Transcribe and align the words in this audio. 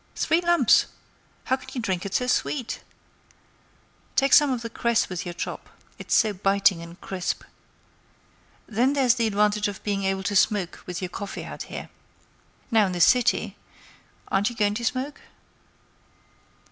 Three 0.15 0.41
lumps! 0.41 0.87
How 1.43 1.57
can 1.57 1.69
you 1.73 1.79
drink 1.79 2.07
it 2.07 2.15
so 2.15 2.25
sweet? 2.25 2.81
Take 4.15 4.33
some 4.33 4.49
of 4.49 4.63
the 4.63 4.69
cress 4.71 5.09
with 5.09 5.25
your 5.25 5.33
chop; 5.35 5.69
it's 5.99 6.15
so 6.15 6.33
biting 6.33 6.81
and 6.81 6.99
crisp. 6.99 7.43
Then 8.65 8.93
there's 8.93 9.13
the 9.13 9.27
advantage 9.27 9.67
of 9.67 9.83
being 9.83 10.03
able 10.05 10.23
to 10.23 10.35
smoke 10.35 10.79
with 10.87 11.03
your 11.03 11.09
coffee 11.09 11.45
out 11.45 11.69
here. 11.69 11.87
Now, 12.71 12.87
in 12.87 12.93
the 12.93 12.99
city—aren't 12.99 14.49
you 14.49 14.55
going 14.55 14.73
to 14.73 14.85
smoke?" 14.85 15.21